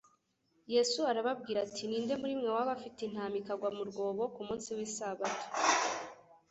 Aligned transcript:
Yesu 0.73 0.99
arababwira 1.11 1.59
ati: 1.67 1.83
"Ninde 1.89 2.13
muri 2.21 2.33
mwe 2.39 2.49
waba 2.55 2.71
afite 2.77 2.99
intama 3.03 3.35
ikagwa 3.41 3.69
mu 3.77 3.83
rwobo 3.89 4.23
ku 4.33 4.41
munsi 4.47 4.67
w'isabato 4.77 5.45